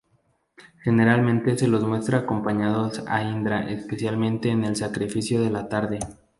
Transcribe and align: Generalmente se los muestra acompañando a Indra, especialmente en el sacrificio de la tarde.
Generalmente 0.83 1.55
se 1.55 1.67
los 1.67 1.83
muestra 1.85 2.17
acompañando 2.17 2.91
a 3.07 3.21
Indra, 3.21 3.69
especialmente 3.69 4.49
en 4.49 4.63
el 4.63 4.75
sacrificio 4.75 5.39
de 5.43 5.51
la 5.51 5.69
tarde. 5.69 5.99